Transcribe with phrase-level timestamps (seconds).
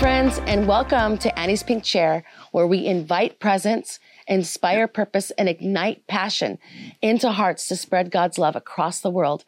[0.00, 6.06] friends, and welcome to Annie's Pink Chair, where we invite presence, inspire purpose, and ignite
[6.06, 6.58] passion
[7.02, 9.44] into hearts to spread God's love across the world.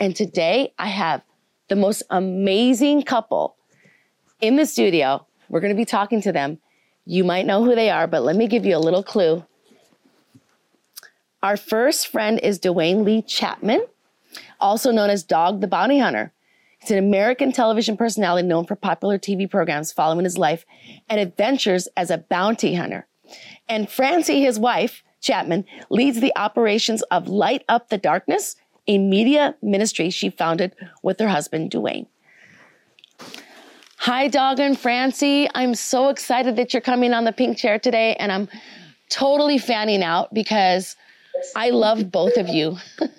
[0.00, 1.20] And today I have
[1.68, 3.56] the most amazing couple
[4.40, 5.26] in the studio.
[5.50, 6.60] We're going to be talking to them.
[7.04, 9.44] You might know who they are, but let me give you a little clue.
[11.42, 13.84] Our first friend is Duane Lee Chapman,
[14.60, 16.32] also known as Dog the Bounty Hunter.
[16.80, 20.64] He's an American television personality known for popular TV programs following his life
[21.08, 23.06] and adventures as a bounty hunter.
[23.68, 28.56] And Francie, his wife, Chapman, leads the operations of Light Up the Darkness,
[28.86, 32.06] a media ministry she founded with her husband, Duane.
[33.98, 35.48] Hi, Dog and Francie.
[35.54, 38.48] I'm so excited that you're coming on the pink chair today, and I'm
[39.10, 40.96] totally fanning out because
[41.54, 42.78] I love both of you.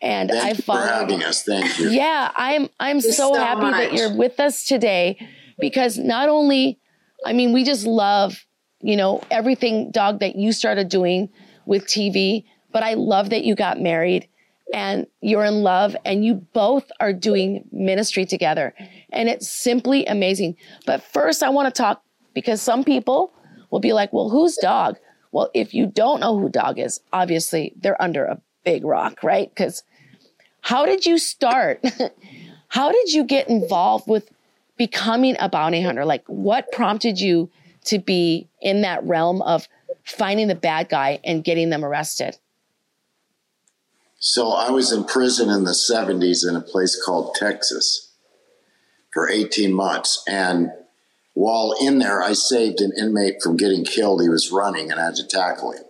[0.00, 0.86] and Thank I you for followed.
[0.88, 1.42] having us.
[1.42, 1.90] Thank you.
[1.90, 5.18] Yeah, I'm I'm so so happy that you're with us today
[5.58, 6.78] because not only
[7.24, 8.44] I mean we just love,
[8.80, 11.28] you know, everything dog that you started doing
[11.66, 14.28] with TV, but I love that you got married
[14.72, 18.74] and you're in love and you both are doing ministry together.
[19.12, 20.56] And it's simply amazing.
[20.86, 22.02] But first I want to talk
[22.34, 23.32] because some people
[23.70, 24.96] will be like, "Well, who's dog?"
[25.32, 29.54] Well, if you don't know who dog is, obviously they're under a big rock, right?
[29.56, 29.82] Cuz
[30.68, 31.82] how did you start?
[32.68, 34.30] How did you get involved with
[34.76, 36.04] becoming a bounty hunter?
[36.04, 37.48] Like, what prompted you
[37.86, 39.66] to be in that realm of
[40.04, 42.36] finding the bad guy and getting them arrested?
[44.18, 48.12] So I was in prison in the 70s in a place called Texas
[49.14, 50.22] for 18 months.
[50.28, 50.70] And
[51.32, 54.20] while in there, I saved an inmate from getting killed.
[54.20, 55.84] He was running and I had to tackle him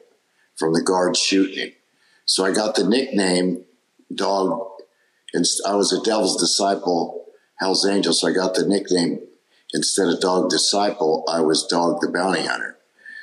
[0.54, 1.72] from the guards shooting him.
[2.26, 3.64] So I got the nickname
[4.14, 4.66] Dog.
[5.34, 7.26] And I was a devil's disciple,
[7.58, 8.12] Hell's Angel.
[8.12, 9.20] So I got the nickname
[9.74, 12.76] instead of Dog Disciple, I was Dog the Bounty Hunter.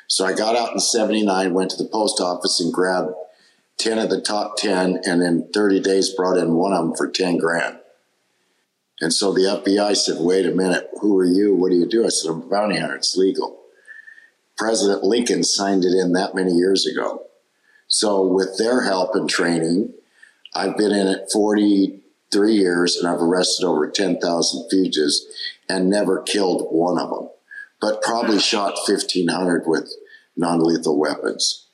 [0.08, 3.14] So I got out in 79, went to the post office and grabbed
[3.78, 7.10] 10 of the top 10 and in 30 days brought in one of them for
[7.10, 7.80] 10 grand.
[9.02, 11.54] And so the FBI said, wait a minute, who are you?
[11.54, 12.06] What do you do?
[12.06, 12.96] I said, I'm a bounty hunter.
[12.96, 13.60] It's legal.
[14.56, 17.24] President Lincoln signed it in that many years ago.
[17.88, 19.94] So with their help and training,
[20.56, 25.26] I've been in it 43 years and I've arrested over 10,000 fugitives
[25.70, 27.30] and never killed one of them,
[27.82, 29.92] but probably shot 1,500 with
[30.38, 31.68] non lethal weapons.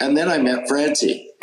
[0.00, 1.30] And then I met Francie.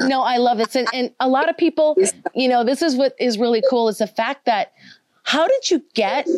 [0.00, 0.74] no, I love this.
[0.74, 1.96] And, and a lot of people,
[2.34, 4.72] you know, this is what is really cool is the fact that
[5.22, 6.28] how did you get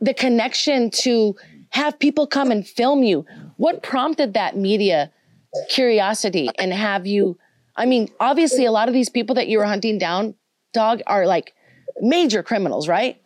[0.00, 1.36] the connection to
[1.70, 3.24] have people come and film you?
[3.56, 5.12] What prompted that media
[5.68, 7.38] curiosity and have you?
[7.76, 10.34] I mean, obviously, a lot of these people that you were hunting down,
[10.72, 11.54] dog, are like
[12.00, 13.20] major criminals, right?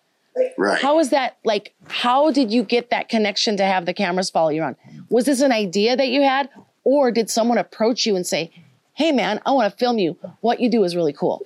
[0.56, 0.80] Right.
[0.80, 1.74] How is that like?
[1.88, 4.76] How did you get that connection to have the cameras follow you around?
[5.08, 6.48] Was this an idea that you had,
[6.84, 8.50] or did someone approach you and say,
[8.94, 10.16] "Hey, man, I want to film you.
[10.40, 11.44] What you do is really cool."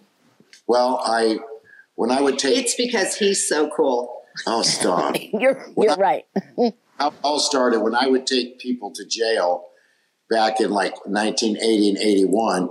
[0.67, 1.39] Well, I,
[1.94, 4.23] when I would take, It's because he's so cool.
[4.47, 5.17] oh, stop.
[5.33, 6.25] You're you're right.
[6.99, 9.65] How it all started when I would take people to jail
[10.31, 12.69] back in like 1980 and 81.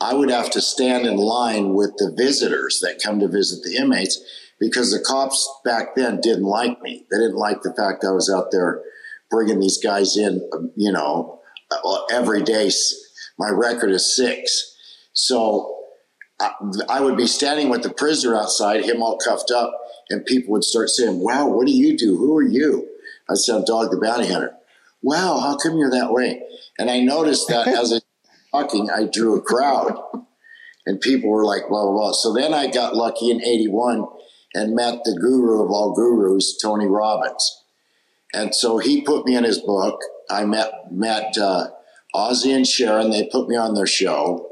[0.00, 3.76] I would have to stand in line with the visitors that come to visit the
[3.76, 4.20] inmates
[4.58, 7.06] because the cops back then didn't like me.
[7.10, 8.82] They didn't like the fact I was out there
[9.30, 12.70] bringing these guys in, you know, uh, every day.
[13.38, 14.76] My record is six.
[15.12, 15.78] So
[16.88, 19.72] I would be standing with the prisoner outside, him all cuffed up,
[20.10, 22.16] and people would start saying, Wow, what do you do?
[22.16, 22.88] Who are you?
[23.30, 24.54] I said, I'm Dog the Bounty Hunter.
[25.02, 26.42] Wow, how come you're that way?
[26.78, 28.04] And I noticed that as I was
[28.52, 29.98] talking, I drew a crowd
[30.86, 32.12] and people were like, blah, blah, blah.
[32.12, 34.06] So then I got lucky in 81
[34.54, 37.64] and met the guru of all gurus, Tony Robbins.
[38.34, 40.00] And so he put me in his book.
[40.30, 41.68] I met, met uh,
[42.14, 43.10] Ozzy and Sharon.
[43.10, 44.48] They put me on their show.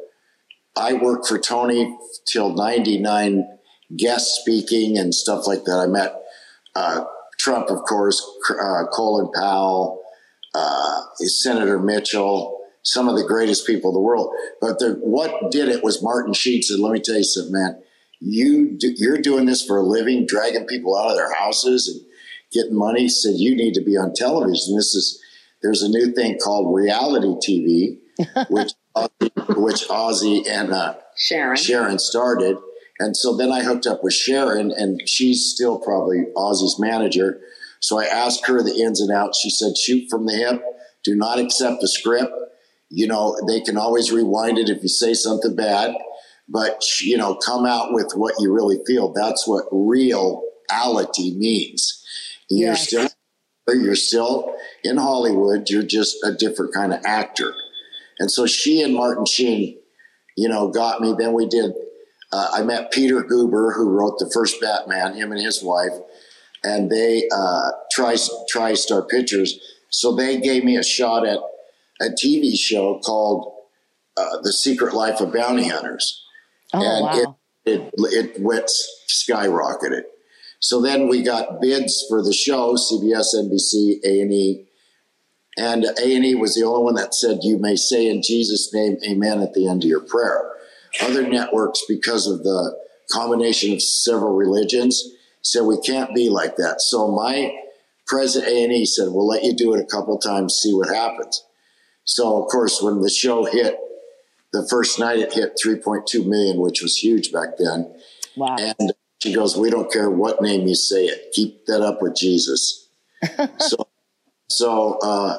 [0.77, 1.97] I worked for Tony
[2.27, 3.45] till 99,
[3.97, 5.79] guest speaking and stuff like that.
[5.79, 6.15] I met
[6.75, 7.05] uh,
[7.39, 10.01] Trump, of course, uh, Colin Powell,
[10.55, 14.35] uh, Senator Mitchell, some of the greatest people in the world.
[14.61, 16.71] But the, what did it was Martin Sheets.
[16.71, 17.83] And let me tell you something, man.
[18.21, 22.01] You do, you're doing this for a living, dragging people out of their houses and
[22.53, 23.09] getting money.
[23.09, 24.77] Said, you need to be on television.
[24.77, 25.23] This is,
[25.63, 27.99] there's a new thing called reality TV,
[28.51, 28.73] which,
[29.57, 31.57] which Ozzy and, uh, Sharon.
[31.57, 32.57] Sharon started.
[32.99, 37.41] And so then I hooked up with Sharon, and she's still probably Ozzy's manager.
[37.81, 39.41] So I asked her the ins and outs.
[39.41, 40.63] She said, shoot from the hip,
[41.03, 42.33] do not accept the script.
[42.91, 45.95] You know, they can always rewind it if you say something bad,
[46.49, 49.13] but, you know, come out with what you really feel.
[49.13, 52.05] That's what real reality means.
[52.49, 52.87] You're Yes.
[52.89, 53.09] still
[53.69, 55.71] you're still in Hollywood.
[55.71, 57.55] You're just a different kind of actor.
[58.19, 59.79] And so she and Martin Sheen,
[60.37, 61.15] you know, got me.
[61.17, 61.73] Then we did.
[62.33, 65.15] Uh, I met Peter Guber, who wrote the first Batman.
[65.15, 65.93] Him and his wife,
[66.63, 69.59] and they uh, TriStar Pictures.
[69.91, 71.39] So they gave me a shot at
[72.01, 73.53] a TV show called
[74.17, 76.25] uh, The Secret Life of Bounty Hunters
[76.73, 77.37] Oh and wow.
[77.65, 78.71] it, it it went
[79.09, 80.03] skyrocketed.
[80.61, 84.67] So then we got bids for the show, CBS, NBC, A and E,
[85.57, 88.73] and A and E was the only one that said you may say in Jesus'
[88.73, 90.53] name, Amen at the end of your prayer.
[91.01, 92.77] Other networks, because of the
[93.11, 95.03] combination of several religions,
[95.43, 96.81] said we can't be like that.
[96.81, 97.55] So my
[98.07, 100.89] president A and E said, "We'll let you do it a couple times, see what
[100.89, 101.45] happens."
[102.05, 103.79] So of course, when the show hit,
[104.53, 107.95] the first night it hit 3.2 million, which was huge back then.
[108.37, 108.57] Wow.
[108.59, 108.93] And
[109.23, 111.33] she goes, "We don't care what name you say it.
[111.33, 112.89] Keep that up with Jesus."
[113.59, 113.87] so,
[114.49, 115.37] so, uh,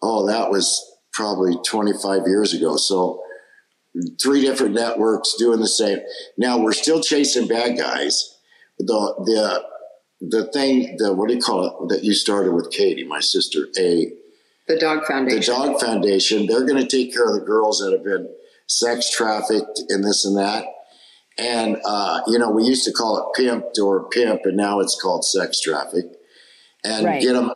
[0.00, 2.76] oh, that was probably 25 years ago.
[2.76, 3.22] So,
[4.22, 5.98] three different networks doing the same.
[6.38, 8.36] Now we're still chasing bad guys.
[8.86, 9.64] The the
[10.20, 13.68] the thing, the what do you call it that you started with Katie, my sister,
[13.78, 14.12] a
[14.68, 15.40] The Dog foundation.
[15.40, 18.28] the Dog Foundation, they're going to take care of the girls that have been
[18.66, 20.64] sex trafficked and this and that.
[21.38, 25.00] And, uh, you know, we used to call it pimped or pimp, and now it's
[25.00, 26.04] called sex traffic.
[26.84, 27.22] And Right.
[27.22, 27.52] get them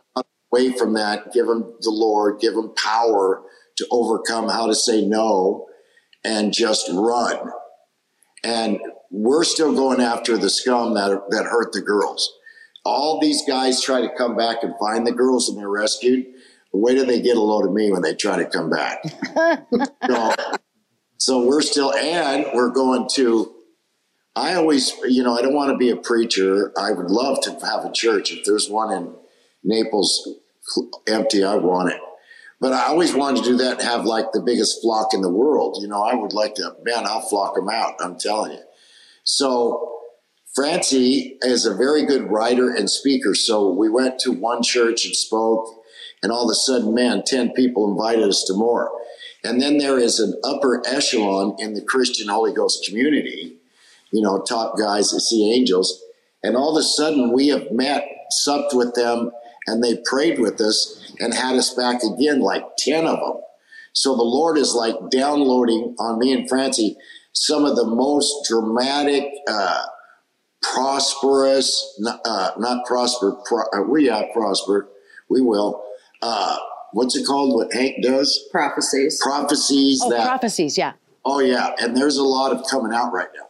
[0.51, 3.43] away from that, give them the Lord, give them power
[3.77, 5.67] to overcome how to say no
[6.23, 7.51] and just run.
[8.43, 8.79] And
[9.15, 12.37] we're still going after the scum that, that hurt the girls.
[12.83, 16.25] All these guys try to come back and find the girls and they're rescued.
[16.73, 19.01] Wait till they get a load of me when they try to come back.
[20.05, 20.33] so,
[21.17, 23.53] so we're still, and we're going to.
[24.35, 26.73] I always, you know, I don't want to be a preacher.
[26.77, 28.33] I would love to have a church.
[28.33, 29.15] If there's one in
[29.63, 30.27] Naples
[31.07, 32.01] empty, I want it.
[32.59, 35.31] But I always wanted to do that and have like the biggest flock in the
[35.31, 35.77] world.
[35.79, 37.93] You know, I would like to, man, I'll flock them out.
[38.01, 38.59] I'm telling you.
[39.25, 39.99] So
[40.55, 43.35] Francie is a very good writer and speaker.
[43.35, 45.67] So we went to one church and spoke,
[46.23, 48.89] and all of a sudden, man, 10 people invited us to more.
[49.43, 53.57] And then there is an upper echelon in the Christian Holy Ghost community,
[54.11, 56.01] you know, top guys that see angels.
[56.41, 59.31] And all of a sudden, we have met, supped with them,
[59.67, 63.41] and they prayed with us and had us back again, like 10 of them.
[63.93, 66.97] So the Lord is like downloading on me and Francie
[67.35, 69.85] some of the most dramatic, uh,
[70.61, 74.87] prosperous, uh, not prosper, pro- uh, we have prospered,
[75.29, 75.83] we will.
[76.21, 76.57] Uh,
[76.93, 77.53] what's it called?
[77.53, 78.47] What Hank does?
[78.51, 79.19] Prophecies.
[79.21, 80.77] Prophecies Oh, that prophecies.
[80.77, 80.93] Yeah.
[81.25, 83.47] Oh yeah, and there's a lot of coming out right now.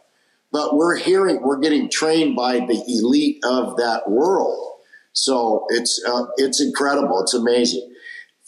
[0.52, 4.72] But we're hearing, we're getting trained by the elite of that world.
[5.12, 7.20] So it's uh, it's incredible.
[7.22, 7.94] It's amazing.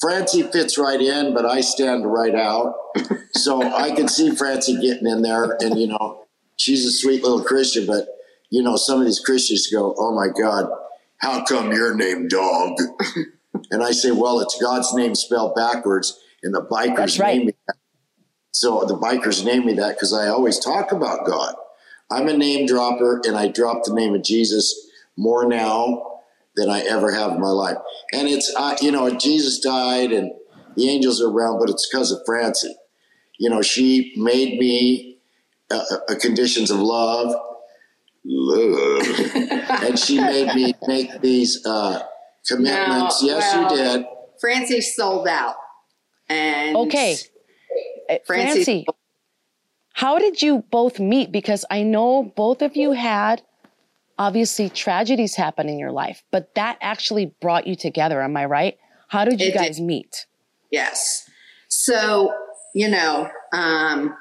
[0.00, 2.74] Francie fits right in, but I stand right out.
[3.32, 6.24] So I can see Francie getting in there, and you know,
[6.56, 7.86] she's a sweet little Christian.
[7.86, 8.06] But
[8.50, 10.70] you know, some of these Christians go, "Oh my God,
[11.18, 12.78] how come your name dog?"
[13.70, 17.36] And I say, "Well, it's God's name spelled backwards, and the bikers That's right.
[17.38, 17.76] name me that.
[18.52, 21.54] So the bikers name me that because I always talk about God.
[22.10, 26.17] I'm a name dropper, and I drop the name of Jesus more now
[26.58, 27.76] than I ever have in my life.
[28.12, 30.32] And it's, uh, you know, Jesus died and
[30.76, 32.74] the angels are around, but it's because of Francie.
[33.38, 35.18] You know, she made me
[35.70, 37.34] uh, uh, conditions of love,
[38.24, 39.06] love,
[39.84, 42.02] and she made me make these uh,
[42.46, 43.22] commitments.
[43.22, 44.06] No, yes, well- you did.
[44.40, 45.56] Francie sold out.
[46.28, 47.16] And Okay.
[48.08, 48.86] Uh, Francie- Francie,
[49.94, 51.32] how did you both meet?
[51.32, 53.42] Because I know both of you had
[54.18, 58.20] obviously tragedies happen in your life, but that actually brought you together.
[58.22, 58.76] Am I right?
[59.08, 59.58] How did you It did.
[59.58, 60.26] guys meet?
[60.70, 61.28] Yes.
[61.68, 62.34] So,
[62.74, 64.16] you know, um,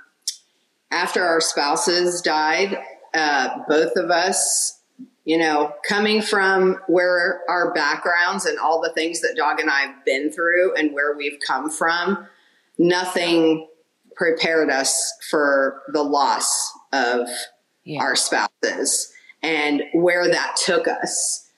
[0.92, 2.78] after our spouses died,
[3.14, 4.82] uh, both of us,
[5.26, 9.82] you know, coming from where our backgrounds and all the things that Dog and I
[9.82, 12.26] have been through and where we've come from,
[12.78, 13.68] nothing
[14.16, 17.28] prepared us for the loss of
[17.84, 18.02] Yeah.
[18.02, 21.50] our spouses and where that took us.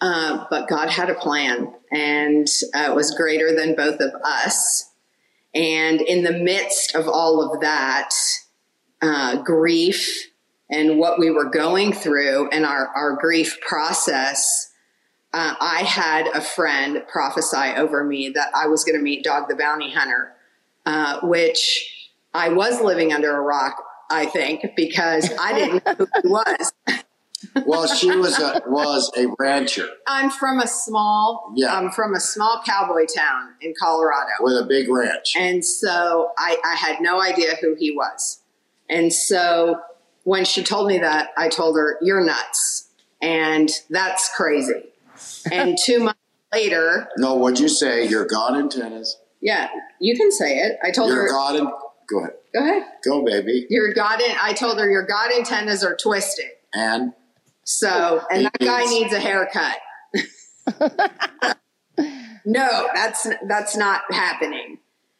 [0.00, 4.90] Uh, but God had a plan, and uh, it was greater than both of us.
[5.54, 8.10] And in the midst of all of that
[9.00, 10.30] uh, grief
[10.68, 14.72] and what we were going through and our, our grief process,
[15.32, 19.48] uh, I had a friend prophesy over me that I was going to meet Dog
[19.48, 20.32] the Bounty Hunter,
[20.86, 26.08] uh, which I was living under a rock, I think, because I didn't know who
[26.22, 26.72] he was.
[27.66, 29.88] well, she was a was a rancher.
[30.06, 31.74] I'm from a small, Yeah.
[31.74, 34.30] I'm from a small cowboy town in Colorado.
[34.40, 35.34] with a big ranch.
[35.36, 38.40] And so I, I had no idea who he was.
[38.88, 39.80] And so
[40.24, 42.88] when she told me that, I told her, You're nuts.
[43.22, 44.84] And that's crazy.
[45.50, 46.20] And two months
[46.52, 48.06] later, No, what'd you say?
[48.06, 49.16] You're God in tennis.
[49.40, 49.68] yeah,
[50.00, 50.78] you can say it.
[50.82, 51.64] I told You're her, God in.
[52.06, 52.34] Go ahead.
[52.54, 52.82] Go ahead.
[53.04, 53.66] Go, baby.
[53.70, 56.50] Your God in, I told her, Your God antennas are twisted.
[56.74, 57.12] And
[57.64, 59.78] So, and that guy needs a haircut.
[62.44, 64.78] no, that's that's not happening.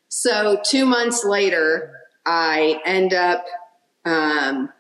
[0.08, 1.92] So, two months later,
[2.26, 3.44] I end up.
[4.04, 4.70] Um,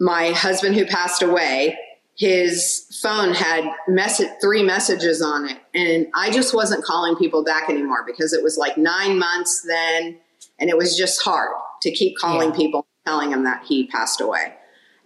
[0.00, 1.78] my husband, who passed away,
[2.16, 7.70] his phone had message three messages on it, and I just wasn't calling people back
[7.70, 10.18] anymore because it was like nine months then,
[10.58, 11.50] and it was just hard
[11.82, 12.56] to keep calling Yeah.
[12.56, 14.54] people, telling them that he passed away.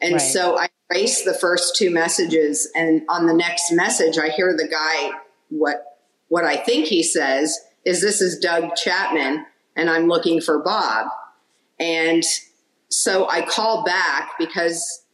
[0.01, 0.21] And Right.
[0.21, 4.69] so I erased the first two messages, and on the next message, I hear the
[4.69, 5.13] guy
[5.49, 10.59] what what I think he says is this is Doug Chapman, and I'm looking for
[10.59, 11.09] Bob.
[11.79, 12.25] And
[12.89, 15.05] so I call back because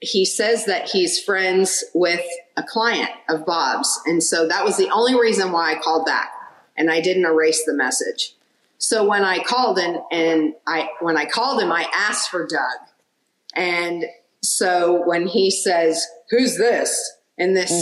[0.00, 2.24] he says that he's friends with
[2.56, 4.00] a client of Bob's.
[4.06, 6.30] And so that was the only reason why I called back.
[6.76, 8.34] And I didn't erase the message.
[8.78, 12.88] So when I called and, and I when I called him, I asked for Doug.
[13.54, 14.04] And
[14.42, 17.18] so when he says, Who's this?
[17.38, 17.72] in this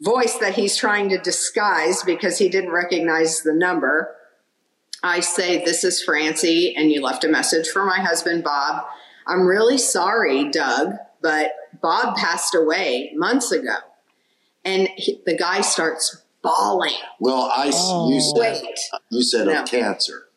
[0.00, 0.04] mm.
[0.04, 4.14] voice that he's trying to disguise because he didn't recognize the number,
[5.02, 8.84] I say, This is Francie, and you left a message for my husband, Bob.
[9.26, 13.76] I'm really sorry, Doug, but Bob passed away months ago.
[14.64, 16.94] And he, the guy starts bawling.
[17.20, 18.34] well, I s- you Oh.
[18.34, 18.78] said Wait,
[19.10, 19.62] you said No.
[19.62, 20.28] of cancer,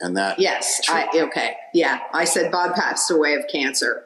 [0.00, 2.00] and that yes, I, okay, yeah.
[2.14, 4.04] I said Bob passed away of cancer.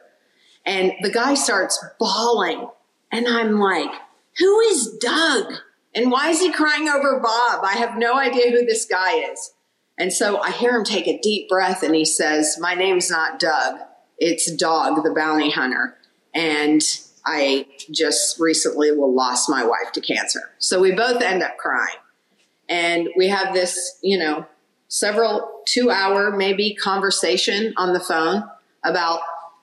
[0.65, 2.67] And the guy starts bawling.
[3.11, 3.91] And I'm like,
[4.37, 5.53] Who is Doug?
[5.93, 7.65] And why is he crying over Bob?
[7.65, 9.53] I have no idea who this guy is.
[9.97, 13.39] And so I hear him take a deep breath and he says, My name's not
[13.39, 13.79] Doug,
[14.17, 15.97] it's Dog, the bounty hunter.
[16.33, 16.81] And
[17.25, 20.51] I just recently lost my wife to cancer.
[20.59, 21.97] So we both end up crying.
[22.69, 24.45] And we have this, you know,
[24.87, 28.43] several two hour maybe conversation on the phone
[28.83, 29.19] about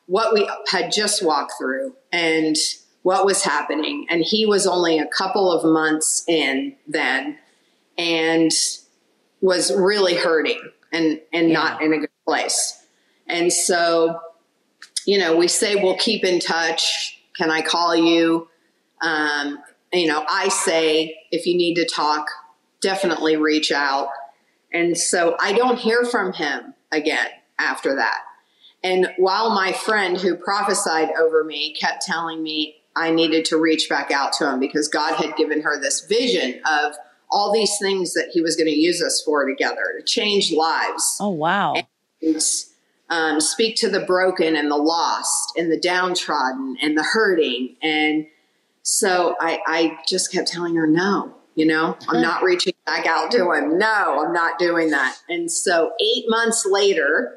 [0.09, 2.57] what we had just walked through and
[3.03, 4.07] what was happening.
[4.09, 7.39] And he was only a couple of months in then
[7.97, 8.51] and
[9.41, 10.61] was really hurting
[10.93, 12.83] and, and not in a good place.
[13.27, 14.19] And so,
[15.07, 17.21] you know, we say we'll keep in touch.
[17.37, 18.49] Can I call you?
[19.03, 19.59] Um,
[19.93, 22.27] you know, I say if you need to talk,
[22.81, 24.09] definitely reach out.
[24.73, 28.21] And so I don't hear from him again after that.
[28.83, 33.89] And while my friend who prophesied over me kept telling me I needed to reach
[33.89, 36.95] back out to him because God had given her this vision of
[37.31, 41.17] all these things that he was going to use us for together to change lives
[41.21, 41.75] Oh wow.
[42.23, 42.43] and,
[43.11, 47.77] um, speak to the broken and the lost and the downtrodden and the hurting.
[47.83, 48.27] And
[48.83, 53.31] so I, I just kept telling her, no, you know, I'm not reaching back out
[53.33, 53.79] to him.
[53.79, 55.17] No, I'm not doing that.
[55.29, 57.37] And so eight months later,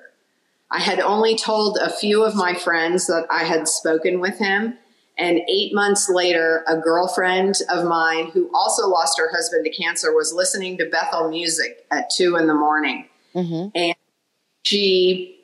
[0.71, 4.77] I had only told a few of my friends that I had spoken with him.
[5.17, 10.15] And eight months later, a girlfriend of mine who also lost her husband to cancer
[10.15, 13.67] was listening to Bethel music at two in the morning hmm
[14.63, 15.39] she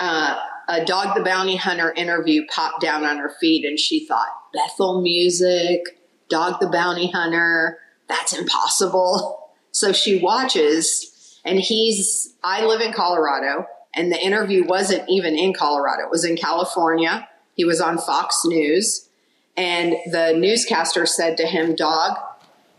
[0.00, 4.28] uh, a dog the bounty hunter interview popped down on her feed and she thought
[4.52, 7.78] bethel music dog the bounty hunter
[8.08, 15.08] that's impossible so she watches and he's i live in colorado and the interview wasn't
[15.08, 16.04] even in colorado.
[16.04, 17.28] It was in california.
[17.54, 19.08] He was on fox news.
[19.56, 22.16] And the newscaster said to him dog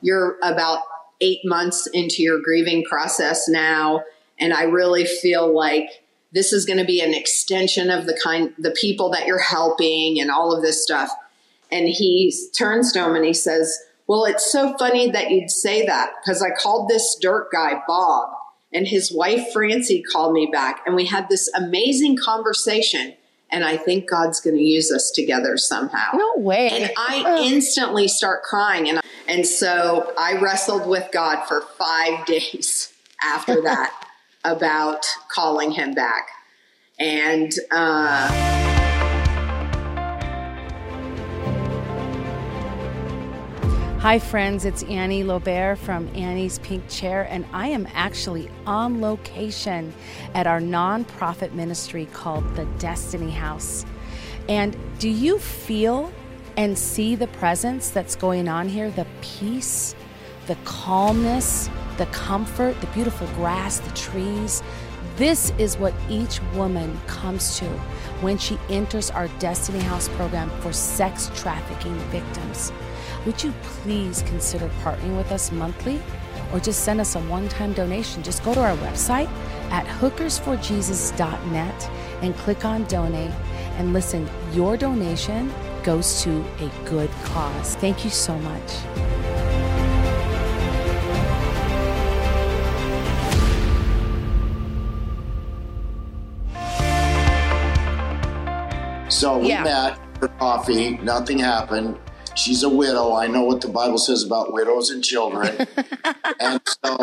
[0.02, 0.80] you're about
[1.22, 4.04] eight months into your grieving process now.
[4.40, 5.90] And i really feel like
[6.34, 10.20] this is going to be an extension of the kind the people that you're helping
[10.20, 11.10] and all of this stuff.
[11.72, 13.78] And he turns to him and he says
[14.08, 18.30] well it's so funny that you'd say that because i called this dirt guy bob
[18.74, 23.14] and his wife francie called me back and we had this amazing conversation
[23.52, 26.70] and i think god's going to use us together somehow No way.
[26.70, 28.90] and I instantly start crying.
[28.90, 32.92] And, and so I wrestled with God for five days
[33.24, 33.92] after that
[34.44, 36.28] about calling him back.
[37.00, 38.73] And uh,
[44.04, 44.66] Hi, friends.
[44.66, 49.94] It's Annie Lobert from Annie's Pink Chair, and I am actually on location
[50.34, 53.86] at our nonprofit ministry called the Destiny House.
[54.50, 56.12] And do you feel
[56.58, 58.92] and see the presence that's going on here?
[58.92, 59.96] The peace,
[60.48, 64.62] the calmness, the comfort, the beautiful grass, the trees.
[65.16, 67.70] This is what each woman comes to
[68.20, 72.74] when she enters our Destiny House program for sex trafficking victims.
[73.26, 76.02] Would you please consider partnering with us monthly
[76.52, 78.22] or just send us a one time donation?
[78.22, 79.30] Just go to our website
[79.72, 81.90] at hookersforjesus.net
[82.22, 83.32] and click on donate.
[83.78, 85.52] And listen, your donation
[85.84, 87.76] goes to a good cause.
[87.76, 88.72] Thank you so much.
[99.10, 99.64] So we Yeah.
[99.64, 100.98] met for coffee.
[101.04, 101.98] Nothing happened.
[102.36, 103.14] She's a widow.
[103.14, 105.68] I know what the Bible says about widows and children.
[106.40, 106.98] and so,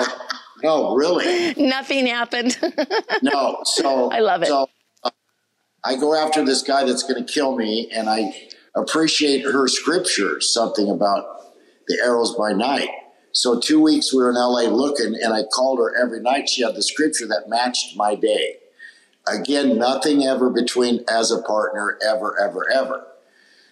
[0.63, 2.59] no, really, Nothing happened.
[3.23, 3.61] no.
[3.65, 4.49] So I love it.
[4.49, 4.69] So
[5.05, 5.11] uh,
[5.85, 8.35] I go after this guy that's going to kill me, and I
[8.75, 11.25] appreciate her scripture, something about
[11.87, 12.91] the arrows by night.
[13.33, 16.49] So two weeks we were in LA looking, and I called her every night.
[16.49, 18.57] She had the scripture that matched my day.
[19.29, 23.07] Again, nothing ever between as a partner, ever, ever, ever.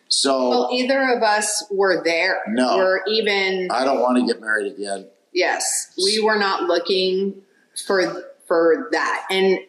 [0.08, 2.40] So Well, either of us were there.
[2.48, 2.76] No.
[2.76, 5.06] We're even I don't want to get married again.
[5.32, 7.42] yes, we were not looking
[7.86, 9.26] for for that.
[9.30, 9.60] And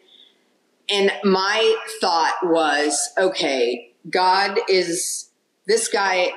[0.88, 5.28] and my thought was, okay, God is
[5.66, 6.32] this guy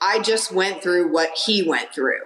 [0.00, 2.20] I just went through what he went through.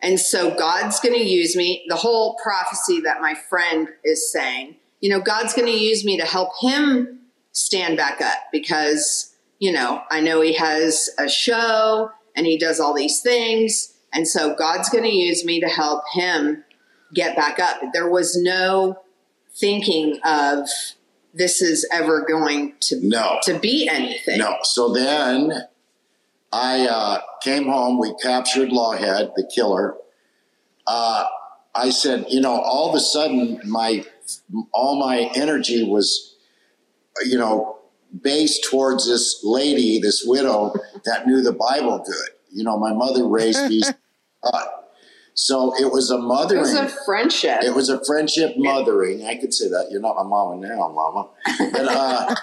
[0.00, 1.84] And so God's going to use me.
[1.88, 6.16] The whole prophecy that my friend is saying, you know, God's going to use me
[6.18, 7.20] to help him
[7.52, 12.80] stand back up because, you know, I know he has a show and he does
[12.80, 13.94] all these things.
[14.12, 16.64] And so God's going to use me to help him
[17.14, 17.80] get back up.
[17.92, 19.00] There was no
[19.54, 20.68] thinking of
[21.32, 23.38] this is ever going to No.
[23.42, 24.38] to be anything.
[24.38, 24.56] No.
[24.62, 25.52] So then
[26.52, 27.98] I uh, came home.
[27.98, 29.96] We captured Lawhead, the killer.
[30.86, 31.24] Uh,
[31.74, 34.04] I said, you know, all of a sudden, my
[34.72, 36.36] all my energy was,
[37.26, 37.75] you know,
[38.22, 42.28] based towards this lady, this widow that knew the Bible good.
[42.52, 43.82] You know, my mother raised me.
[44.42, 44.64] uh,
[45.34, 46.60] so it was a It mothering.
[46.62, 47.58] was a friendship.
[47.62, 49.26] It was a friendship mothering.
[49.26, 49.88] I could say that.
[49.90, 51.28] You're not my mama now, mama.
[51.72, 52.34] But, uh,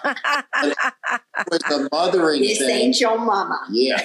[0.64, 2.70] it was a mothering this thing.
[2.70, 3.60] ain't your mama.
[3.72, 4.02] Yeah.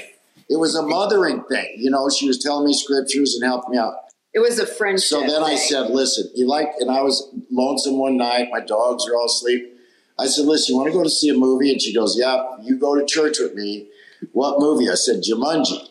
[0.49, 1.75] It was a mothering thing.
[1.77, 3.92] You know, she was telling me scriptures and helping me out.
[4.33, 5.07] It was a friendship.
[5.09, 8.49] So then I said, listen, you like, and I was lonesome one night.
[8.51, 9.75] My dogs are all asleep.
[10.18, 11.70] I said, listen, you want to go to see a movie?
[11.70, 13.88] And she goes, yeah, you go to church with me.
[14.33, 14.90] What movie?
[14.90, 15.88] I said, Jumanji.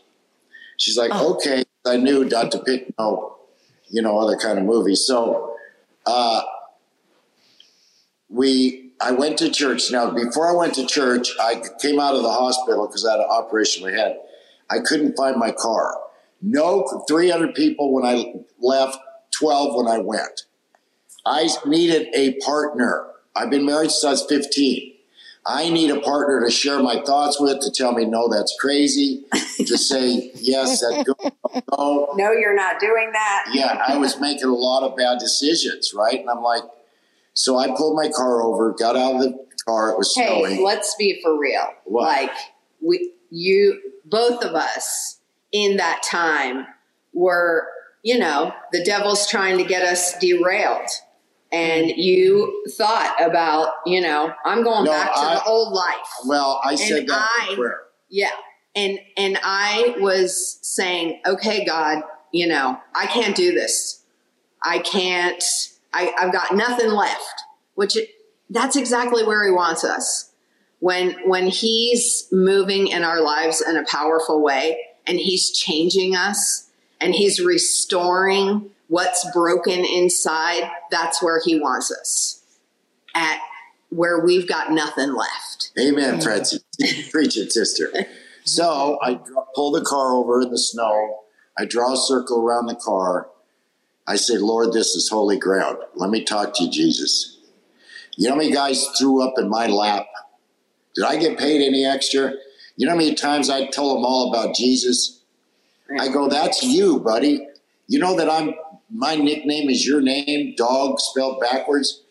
[0.78, 1.64] She's like, okay.
[1.86, 3.38] I knew not to pick no,
[3.88, 4.96] you know, other kind of movie.
[4.96, 5.56] So,
[6.06, 6.42] uh,
[8.30, 9.90] we, I went to church.
[9.92, 13.22] Now, before I went to church, I came out of the hospital because I had
[13.22, 14.20] an operation in my head.
[14.70, 15.96] I couldn't find my car.
[16.42, 18.98] No, 300 people when I left,
[19.40, 20.44] 12 when I went.
[21.26, 23.07] I needed a partner.
[23.38, 24.94] I've been married since I was 15.
[25.50, 29.24] I need a partner to share my thoughts with, to tell me, no, that's crazy,
[29.58, 31.32] to say, yes, that's good,
[31.78, 32.10] no.
[32.16, 33.46] no, you're not doing that.
[33.54, 36.20] Yeah, I was making a lot of bad decisions, right?
[36.20, 36.64] And I'm like,
[37.34, 40.64] so I pulled my car over, got out of the car, it was Hey, snowing.
[40.66, 41.66] let's be for real.
[41.86, 42.04] What?
[42.04, 42.32] Like
[42.86, 45.20] we, you, both of us
[45.54, 46.68] in that time
[47.14, 47.68] were,
[48.04, 50.90] you know, the devil's trying to get us derailed.
[51.52, 51.98] And mm.
[51.98, 56.10] you thought about, you know, I'm going No, back to I- the old life.
[56.26, 57.82] Well, I said And that I- in prayer.
[58.10, 58.32] Yeah.
[58.76, 64.04] And and I was saying, okay, God, you know, I can't do this.
[64.64, 65.44] I can't
[65.94, 67.44] I, I've got nothing left.
[67.76, 68.10] Which it,
[68.50, 70.32] that's exactly where he wants us.
[70.80, 76.70] When when he's moving in our lives in a powerful way and he's changing us
[77.02, 82.44] and he's restoring what's broken inside, that's where he wants us.
[83.16, 83.40] At
[83.90, 85.72] where we've got nothing left.
[85.80, 86.60] Amen, Francie.
[87.12, 87.92] Preach it, sister.
[88.44, 91.20] So I dr- pull the car over in the snow.
[91.58, 93.30] I draw a circle around the car.
[94.08, 95.78] I say, Lord, this is holy ground.
[95.96, 97.40] Let me talk to you, Jesus.
[98.16, 100.06] You know how many guys threw up in my lap?
[100.96, 102.34] Did I get paid any extra?
[102.78, 105.22] You know how many times I tell them all about Jesus?
[106.00, 107.48] I go, that's you, buddy.
[107.88, 108.54] You know that I'm,
[108.90, 112.04] my nickname is your name, dog spelled backwards.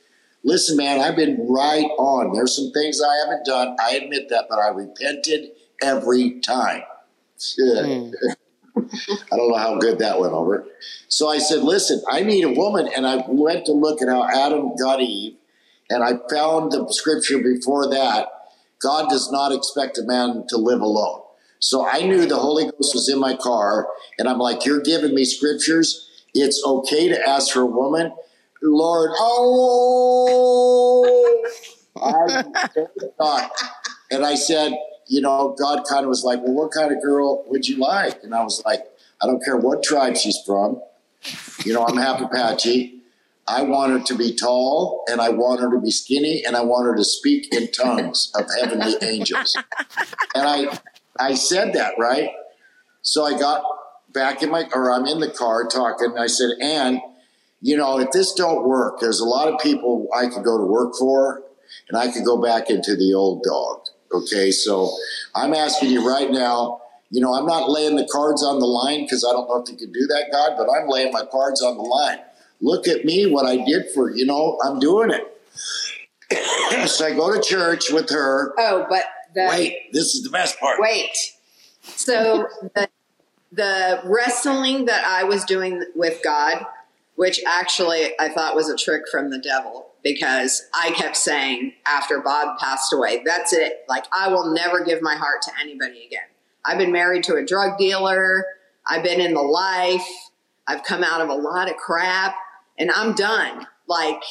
[0.45, 2.33] Listen, man, I've been right on.
[2.33, 3.77] There's some things I haven't done.
[3.81, 5.51] I admit that, but I repented
[5.83, 6.83] every time.
[7.59, 8.11] Hmm.
[8.77, 10.67] I don't know how good that went over.
[11.09, 12.89] So I said, listen, I need a woman.
[12.95, 15.37] And I went to look at how Adam got Eve,
[15.91, 18.29] and I found the scripture before that.
[18.83, 21.23] God does not expect a man to live alone.
[21.59, 25.15] So I knew the Holy Ghost was in my car, and I'm like, You're giving
[25.15, 26.06] me scriptures.
[26.38, 28.12] It's okay to ask for a woman.
[28.62, 30.25] Lord, oh,
[32.03, 32.44] I
[33.18, 33.51] thought.
[34.11, 34.72] And I said,
[35.09, 38.22] You know, God kind of was like, Well, what kind of girl would you like?
[38.22, 38.81] And I was like,
[39.22, 40.81] I don't care what tribe she's from.
[41.64, 42.92] You know, I'm half Apache.
[43.49, 46.62] I want her to be tall and I want her to be skinny and I
[46.62, 49.57] want her to speak in tongues of heavenly angels.
[50.35, 50.79] And I
[51.18, 52.31] I said that, right?
[53.03, 53.64] So I got
[54.12, 57.01] back in my or I'm in the car talking and I said, Anne,
[57.61, 60.64] you know, if this don't work, there's a lot of people I could go to
[60.64, 61.42] work for
[61.88, 63.87] and I could go back into the old dog.
[64.12, 64.90] Okay, so
[65.35, 69.03] I'm asking you right now, you know, I'm not laying the cards on the line
[69.03, 71.62] because I don't know if you can do that, God, but I'm laying my cards
[71.62, 72.19] on the line
[72.61, 76.88] look at me, what I did for, you know, I'm doing it.
[76.88, 78.55] so I go to church with her.
[78.59, 80.81] Oh, but the, wait, this is the best part.
[80.81, 81.11] Wait.
[81.83, 82.88] So the,
[83.57, 86.64] the wrestling that I was doing with God,
[87.16, 92.21] which actually I thought was a trick from the devil because I kept saying after
[92.21, 93.85] Bob passed away, that's it.
[93.88, 96.29] Like, I will never give my heart to anybody again.
[96.64, 98.45] I've been married to a drug dealer.
[98.87, 100.07] I've been in the life.
[100.66, 102.37] I've come out of a lot of crap
[102.79, 103.66] and I'm done.
[103.88, 104.23] Like,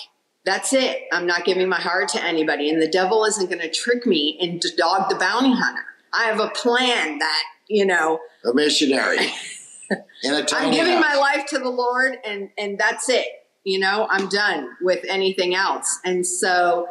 [0.45, 1.03] that's it.
[1.11, 2.69] I'm not giving my heart to anybody.
[2.69, 5.85] And the devil isn't going to trick me into dog the bounty hunter.
[6.13, 9.17] I have a plan that, you know, a missionary.
[10.23, 11.03] in a tiny I'm giving house.
[11.03, 13.27] my life to the Lord and, and that's it.
[13.63, 15.99] You know, I'm done with anything else.
[16.05, 16.87] And so,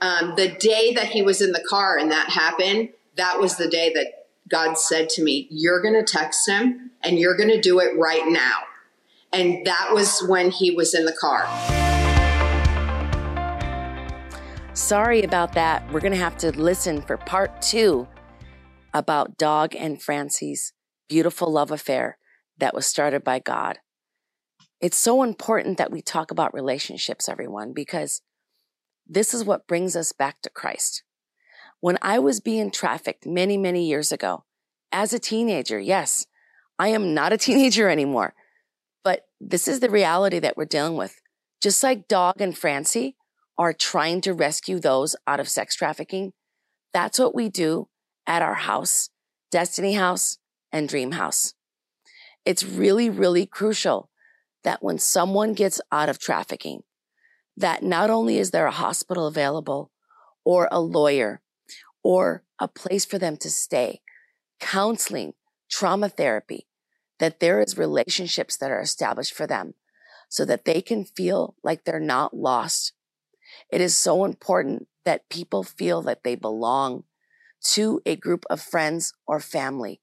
[0.00, 3.68] um, the day that he was in the car and that happened, that was the
[3.68, 7.60] day that God said to me, You're going to text him and you're going to
[7.60, 8.58] do it right now.
[9.32, 11.46] And that was when he was in the car.
[14.74, 15.90] Sorry about that.
[15.92, 18.06] We're going to have to listen for part two
[18.96, 20.72] about Dog and Francie's
[21.06, 22.16] beautiful love affair
[22.56, 23.78] that was started by God.
[24.80, 28.22] It's so important that we talk about relationships, everyone, because
[29.06, 31.02] this is what brings us back to Christ.
[31.80, 34.44] When I was being trafficked many, many years ago,
[34.90, 36.24] as a teenager, yes,
[36.78, 38.34] I am not a teenager anymore.
[39.04, 41.20] But this is the reality that we're dealing with.
[41.62, 43.16] Just like Dog and Francie
[43.58, 46.32] are trying to rescue those out of sex trafficking,
[46.94, 47.88] that's what we do
[48.26, 49.10] at our house,
[49.50, 50.38] Destiny House
[50.72, 51.54] and Dream House.
[52.44, 54.10] It's really, really crucial
[54.64, 56.82] that when someone gets out of trafficking,
[57.56, 59.90] that not only is there a hospital available
[60.44, 61.40] or a lawyer
[62.02, 64.00] or a place for them to stay,
[64.60, 65.34] counseling,
[65.70, 66.66] trauma therapy,
[67.18, 69.74] that there is relationships that are established for them
[70.28, 72.92] so that they can feel like they're not lost.
[73.70, 77.04] It is so important that people feel that they belong
[77.62, 80.00] to a group of friends or family.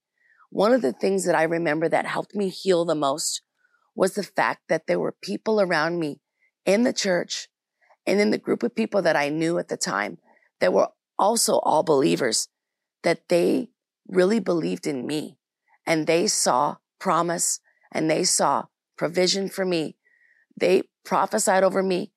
[0.50, 3.42] One of the things that I remember that helped me heal the most
[3.96, 6.20] was the fact that there were people around me
[6.66, 7.48] in the church
[8.06, 10.18] and in the group of people that I knew at the time
[10.60, 12.48] that were also all believers,
[13.04, 13.70] that they
[14.08, 15.38] really believed in me
[15.86, 17.60] and they saw promise
[17.92, 18.66] and they saw
[18.98, 19.98] provision for me.
[20.60, 22.12] They prophesied over me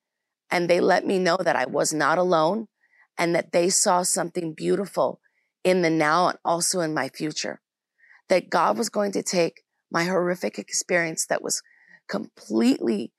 [0.51, 2.69] and they let me know that I was not alone
[3.19, 5.21] and that they saw something beautiful
[5.67, 7.61] in the now and also in my future.
[8.29, 11.63] That God was going to take my horrific experience that was
[12.09, 13.13] completely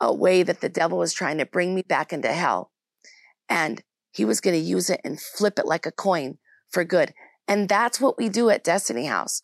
[0.00, 2.70] a way that the devil was trying to bring me back into hell.
[3.48, 6.38] And he was going to use it and flip it like a coin
[6.70, 7.12] for good.
[7.46, 9.42] And that's what we do at Destiny House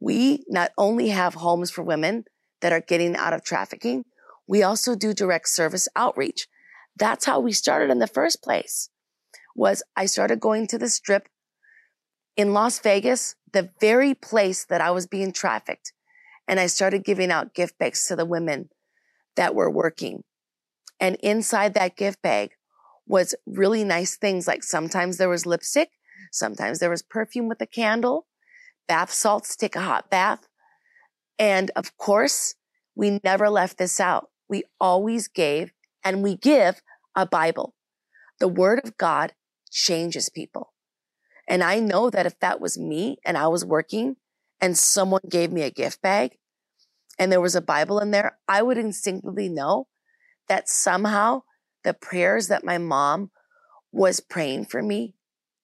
[0.00, 2.24] we not only have homes for women
[2.60, 4.04] that are getting out of trafficking,
[4.46, 6.46] we also do direct service outreach.
[6.96, 8.90] That's how we started in the first place.
[9.54, 11.28] Was I started going to the strip
[12.38, 15.92] in Las Vegas, the very place that I was being trafficked.
[16.46, 18.70] And I started giving out gift bags to the women
[19.34, 20.22] that were working.
[21.00, 22.52] And inside that gift bag
[23.06, 25.90] was really nice things like sometimes there was lipstick,
[26.30, 28.26] sometimes there was perfume with a candle,
[28.86, 30.46] bath salts, take a hot bath.
[31.40, 32.54] And of course,
[32.94, 34.28] we never left this out.
[34.48, 35.72] We always gave
[36.04, 36.82] and we give
[37.16, 37.74] a Bible.
[38.38, 39.32] The word of God
[39.70, 40.72] changes people.
[41.48, 44.16] And I know that if that was me and I was working
[44.60, 46.36] and someone gave me a gift bag
[47.18, 49.88] and there was a Bible in there, I would instinctively know
[50.48, 51.42] that somehow
[51.84, 53.30] the prayers that my mom
[53.90, 55.14] was praying for me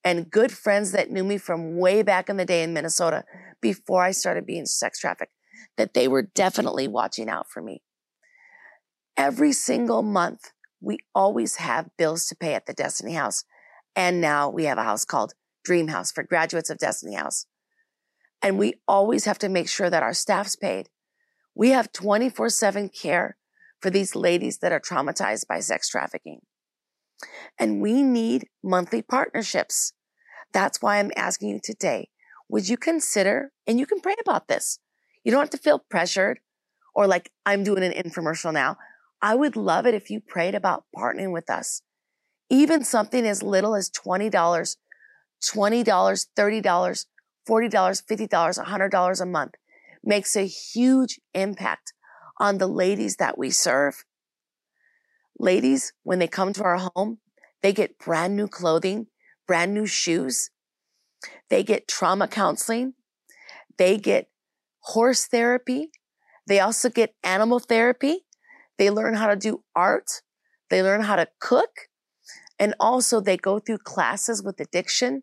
[0.02, 3.24] and good friends that knew me from way back in the day in Minnesota
[3.60, 5.32] before I started being sex trafficked,
[5.76, 7.82] that they were definitely watching out for me.
[9.16, 13.44] Every single month, we always have bills to pay at the Destiny House.
[13.96, 17.46] And now we have a house called Dream House for graduates of Destiny House.
[18.42, 20.88] And we always have to make sure that our staff's paid.
[21.54, 23.36] We have 24 7 care
[23.80, 26.40] for these ladies that are traumatized by sex trafficking.
[27.58, 29.92] And we need monthly partnerships.
[30.52, 32.08] That's why I'm asking you today.
[32.48, 34.78] Would you consider, and you can pray about this.
[35.22, 36.40] You don't have to feel pressured
[36.94, 38.76] or like I'm doing an infomercial now.
[39.22, 41.82] I would love it if you prayed about partnering with us.
[42.50, 44.76] Even something as little as $20,
[45.52, 47.06] $20, $30,
[47.48, 49.54] $40, $50, $100 a month
[50.02, 51.92] makes a huge impact
[52.38, 54.04] on the ladies that we serve.
[55.38, 57.18] Ladies, when they come to our home,
[57.62, 59.06] they get brand new clothing,
[59.46, 60.50] brand new shoes.
[61.48, 62.94] They get trauma counseling.
[63.78, 64.28] They get
[64.80, 65.90] horse therapy.
[66.46, 68.26] They also get animal therapy.
[68.78, 70.22] They learn how to do art.
[70.70, 71.88] They learn how to cook.
[72.58, 75.22] And also they go through classes with addiction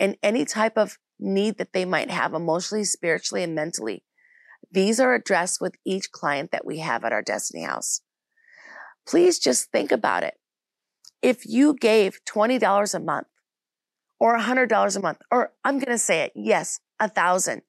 [0.00, 4.02] and any type of need that they might have emotionally, spiritually, and mentally.
[4.72, 8.00] These are addressed with each client that we have at our Destiny House.
[9.06, 10.34] Please just think about it.
[11.22, 13.26] If you gave $20 a month
[14.18, 17.62] or $100 a month, or I'm going to say it, yes, a thousand,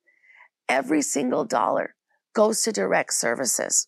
[0.69, 1.95] every single dollar
[2.33, 3.87] goes to direct services.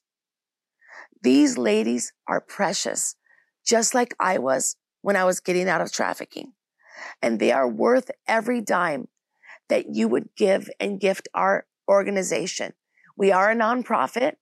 [1.21, 3.15] These ladies are precious,
[3.65, 6.53] just like I was when I was getting out of trafficking.
[7.21, 9.07] And they are worth every dime
[9.69, 12.73] that you would give and gift our organization.
[13.17, 14.33] We are a nonprofit.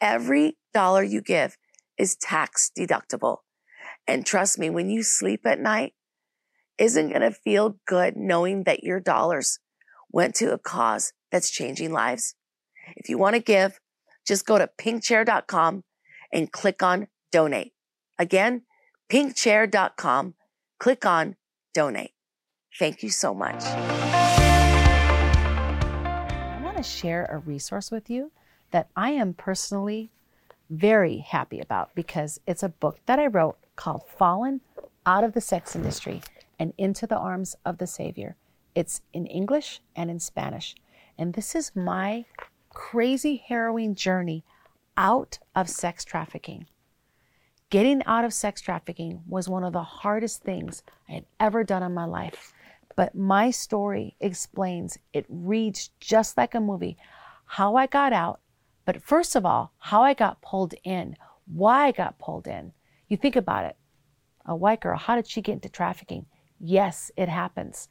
[0.00, 1.56] Every dollar you give
[1.96, 3.38] is tax deductible.
[4.06, 5.94] And trust me, when you sleep at night,
[6.78, 9.58] isn't going to feel good knowing that your dollars
[10.10, 12.34] went to a cause that's changing lives.
[12.96, 13.80] If you want to give,
[14.26, 15.84] just go to pinkchair.com
[16.32, 17.72] and click on donate.
[18.18, 18.62] Again,
[19.10, 20.34] pinkchair.com,
[20.78, 21.36] click on
[21.78, 22.10] donate.
[22.76, 23.62] Thank you so much
[26.58, 28.32] I want to share a resource with you
[28.72, 30.10] that I am personally
[30.68, 34.60] very happy about because it's a book that I wrote called Fallen
[35.06, 36.20] Out of the Sex Industry
[36.58, 38.34] and Into the Arms of the Savior.
[38.74, 40.74] It's in English and in Spanish.
[41.16, 42.24] And this is my
[42.70, 44.42] crazy, harrowing journey
[44.96, 46.66] out of sex trafficking.
[47.70, 51.82] Getting out of sex trafficking was one of the hardest things I had ever done
[51.82, 52.54] in my life.
[52.96, 56.96] But my story explains, it reads just like a movie,
[57.44, 58.40] how I got out,
[58.86, 62.72] but first of all, how I got pulled in, why I got pulled in.
[63.06, 63.76] You think about it.
[64.46, 66.24] A white girl, how did she get into trafficking?
[66.58, 67.90] Yes, it happens.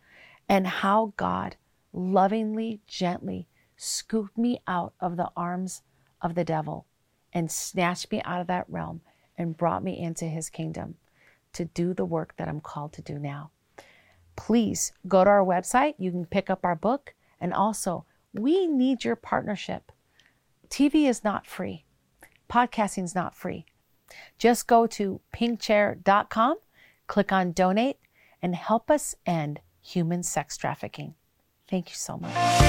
[0.50, 1.56] And how God
[1.94, 5.84] lovingly, gently scooped me out of the arms
[6.20, 6.88] of the devil
[7.32, 9.02] and snatched me out of that realm
[9.38, 10.96] and brought me into his kingdom
[11.54, 13.52] to do the work that I'm called to do now
[14.38, 15.96] please go to our website.
[15.98, 17.14] You can pick up our book.
[17.42, 19.92] And also, we need your partnership.
[20.70, 21.84] TV is not free,
[22.50, 23.66] podcasting is not free.
[24.38, 26.58] Just go to pinkchair.com,
[27.08, 28.00] click on donate,
[28.42, 31.16] and help us end human sex trafficking.
[31.70, 32.67] Thank you so much.